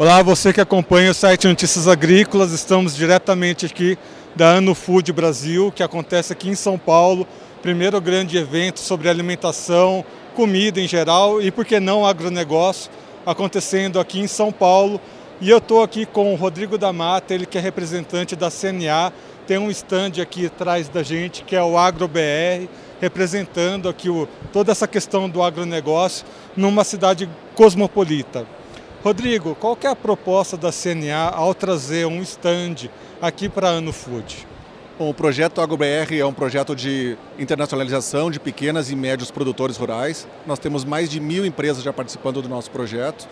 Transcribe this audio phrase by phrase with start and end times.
[0.00, 3.98] Olá, você que acompanha o site Notícias Agrícolas, estamos diretamente aqui
[4.36, 7.26] da Ano Food Brasil, que acontece aqui em São Paulo,
[7.62, 10.04] primeiro grande evento sobre alimentação,
[10.36, 12.92] comida em geral e, por que não, agronegócio,
[13.26, 15.00] acontecendo aqui em São Paulo.
[15.40, 19.12] E eu estou aqui com o Rodrigo da Mata, ele que é representante da CNA,
[19.48, 24.70] tem um stand aqui atrás da gente que é o AgroBR, representando aqui o, toda
[24.70, 26.24] essa questão do agronegócio
[26.56, 28.46] numa cidade cosmopolita.
[29.08, 32.90] Rodrigo, qual é a proposta da CNA ao trazer um stand
[33.22, 34.46] aqui para a Ano Food?
[34.98, 40.28] Bom, o projeto AgroBR é um projeto de internacionalização de pequenas e médios produtores rurais.
[40.46, 43.26] Nós temos mais de mil empresas já participando do nosso projeto.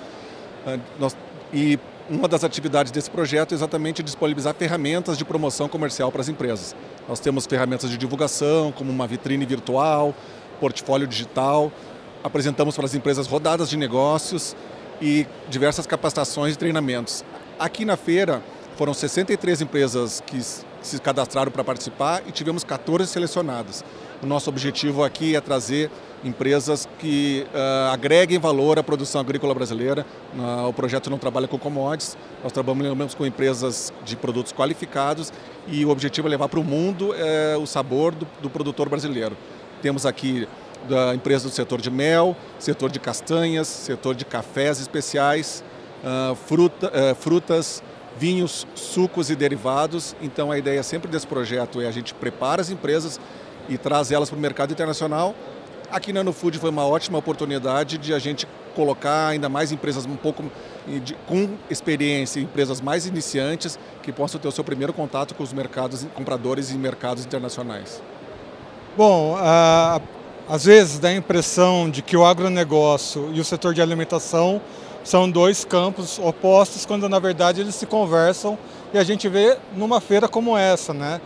[0.66, 0.78] Ah,
[1.52, 6.28] e uma das atividades desse projeto é exatamente disponibilizar ferramentas de promoção comercial para as
[6.30, 6.74] empresas.
[7.06, 10.14] Nós temos ferramentas de divulgação, como uma vitrine virtual,
[10.58, 11.70] portfólio digital.
[12.24, 14.56] Apresentamos para as empresas rodadas de negócios
[15.00, 17.24] e diversas capacitações e treinamentos.
[17.58, 18.42] Aqui na feira
[18.76, 23.84] foram 63 empresas que se cadastraram para participar e tivemos 14 selecionadas.
[24.22, 25.90] O nosso objetivo aqui é trazer
[26.24, 30.06] empresas que uh, agreguem valor à produção agrícola brasileira.
[30.34, 35.32] Uh, o projeto não trabalha com commodities, nós trabalhamos com empresas de produtos qualificados
[35.66, 39.36] e o objetivo é levar para o mundo uh, o sabor do, do produtor brasileiro.
[39.82, 40.48] Temos aqui
[40.86, 45.62] da empresa do setor de mel, setor de castanhas, setor de cafés especiais,
[46.02, 47.82] uh, fruta, uh, frutas,
[48.16, 50.16] vinhos, sucos e derivados.
[50.22, 53.20] Então a ideia sempre desse projeto é a gente prepara as empresas
[53.68, 55.34] e traz elas para o mercado internacional.
[55.90, 60.16] Aqui na Food foi uma ótima oportunidade de a gente colocar ainda mais empresas um
[60.16, 60.44] pouco
[60.86, 65.52] de, com experiência, empresas mais iniciantes que possam ter o seu primeiro contato com os
[65.52, 68.02] mercados compradores e mercados internacionais.
[68.96, 70.00] Bom, a
[70.48, 74.60] às vezes dá a impressão de que o agronegócio e o setor de alimentação
[75.02, 78.58] são dois campos opostos, quando na verdade eles se conversam
[78.92, 80.94] e a gente vê numa feira como essa.
[80.94, 81.20] Né?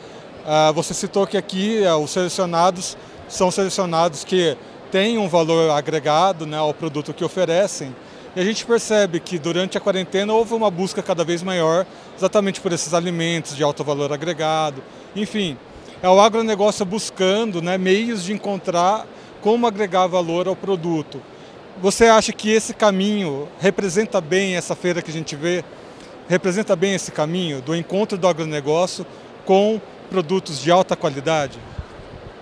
[0.47, 2.97] Ah, você citou que aqui ah, os selecionados
[3.28, 4.56] são selecionados que
[4.91, 7.94] têm um valor agregado né, ao produto que oferecem.
[8.34, 11.84] E a gente percebe que durante a quarentena houve uma busca cada vez maior
[12.16, 14.82] exatamente por esses alimentos de alto valor agregado.
[15.16, 15.59] Enfim,
[16.03, 19.06] é o agronegócio buscando né, meios de encontrar
[19.43, 21.21] como agregar valor ao produto.
[21.81, 25.65] Você acha que esse caminho representa bem essa feira que a gente vê?
[26.28, 29.06] Representa bem esse caminho do encontro do agronegócio
[29.44, 31.59] com produtos de alta qualidade?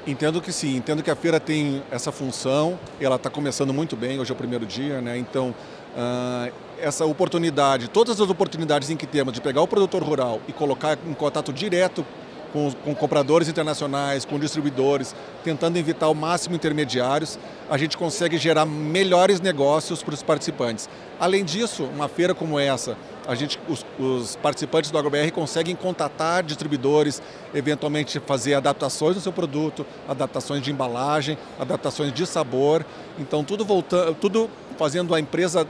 [0.07, 4.19] Entendo que sim, entendo que a feira tem essa função, ela está começando muito bem,
[4.19, 5.19] hoje é o primeiro dia, né?
[5.19, 5.55] então
[5.95, 10.53] uh, essa oportunidade, todas as oportunidades em que temos de pegar o produtor rural e
[10.53, 12.07] colocar em contato direto
[12.53, 15.15] com, com, compradores internacionais, com distribuidores,
[15.45, 17.39] tentando evitar o máximo intermediários,
[17.69, 20.89] a gente consegue gerar melhores negócios para os participantes.
[21.21, 26.43] Além disso, uma feira como essa, a gente, os, os participantes do AgroBR conseguem contatar
[26.43, 27.21] distribuidores,
[27.53, 32.87] eventualmente fazer adaptações do seu produto, adaptações de embalagem, adaptações de sabor.
[33.19, 34.49] Então, tudo, voltando, tudo
[34.79, 35.67] fazendo a empresa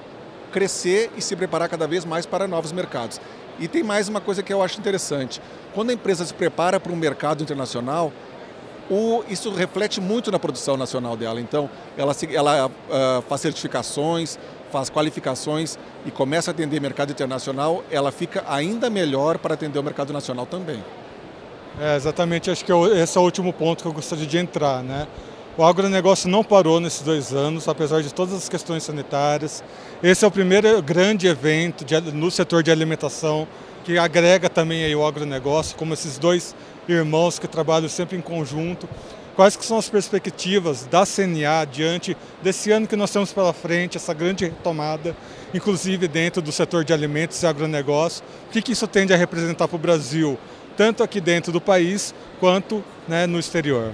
[0.53, 3.21] crescer e se preparar cada vez mais para novos mercados.
[3.59, 5.41] E tem mais uma coisa que eu acho interessante.
[5.75, 8.13] Quando a empresa se prepara para um mercado internacional,
[8.91, 11.41] o, isso reflete muito na produção nacional dela.
[11.41, 14.39] Então, ela, ela uh, faz certificações,
[14.71, 19.83] faz qualificações e começa a atender mercado internacional, ela fica ainda melhor para atender o
[19.83, 20.83] mercado nacional também.
[21.81, 24.83] É, exatamente, acho que esse é o último ponto que eu gostaria de entrar.
[24.83, 25.07] Né?
[25.59, 29.65] O agronegócio não parou nesses dois anos, apesar de todas as questões sanitárias.
[30.01, 33.45] Esse é o primeiro grande evento de, no setor de alimentação
[33.83, 36.55] que agrega também aí o agronegócio, como esses dois
[36.89, 38.89] irmãos que trabalham sempre em conjunto.
[39.35, 43.97] Quais que são as perspectivas da CNA diante desse ano que nós temos pela frente,
[43.97, 45.17] essa grande retomada,
[45.53, 48.23] inclusive dentro do setor de alimentos e agronegócio?
[48.47, 50.39] O que, que isso tende a representar para o Brasil,
[50.77, 53.93] tanto aqui dentro do país quanto né, no exterior?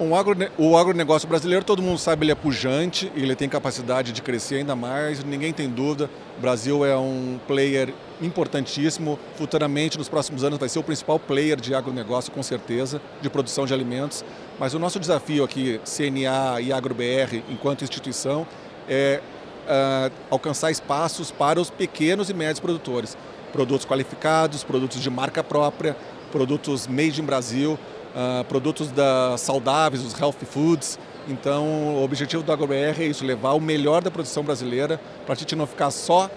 [0.00, 4.22] Um agro, o agronegócio brasileiro, todo mundo sabe, ele é pujante, ele tem capacidade de
[4.22, 6.08] crescer ainda mais, ninguém tem dúvida.
[6.38, 11.60] O Brasil é um player importantíssimo, futuramente, nos próximos anos, vai ser o principal player
[11.60, 14.24] de agronegócio, com certeza, de produção de alimentos.
[14.58, 18.46] Mas o nosso desafio aqui, CNA e AgroBR, enquanto instituição,
[18.88, 19.20] é
[19.66, 23.18] uh, alcançar espaços para os pequenos e médios produtores.
[23.52, 25.94] Produtos qualificados, produtos de marca própria,
[26.32, 27.78] produtos made in Brasil,
[28.14, 30.98] uh, produtos da, saudáveis, os healthy foods.
[31.28, 35.36] Então, o objetivo do AgroBR é isso, levar o melhor da produção brasileira para a
[35.36, 36.30] gente não ficar só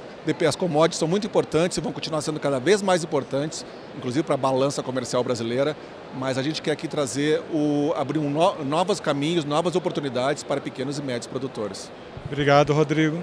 [0.47, 3.65] as commodities são muito importantes e vão continuar sendo cada vez mais importantes,
[3.97, 5.75] inclusive para a balança comercial brasileira,
[6.17, 10.61] mas a gente quer aqui trazer, o, abrir um no, novos caminhos, novas oportunidades para
[10.61, 11.91] pequenos e médios produtores.
[12.25, 13.21] Obrigado, Rodrigo.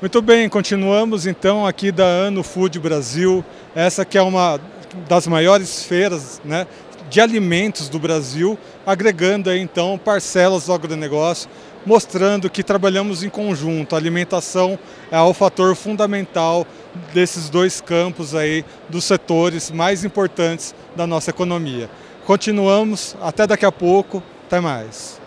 [0.00, 3.44] Muito bem, continuamos então aqui da Ano Food Brasil,
[3.74, 4.60] essa que é uma
[5.08, 6.66] das maiores feiras né,
[7.08, 11.48] de alimentos do Brasil, agregando aí então parcelas do agronegócio,
[11.86, 13.94] mostrando que trabalhamos em conjunto.
[13.94, 14.78] A alimentação
[15.10, 16.66] é o fator fundamental
[17.14, 21.88] desses dois campos aí, dos setores mais importantes da nossa economia.
[22.26, 25.18] Continuamos, até daqui a pouco, até mais.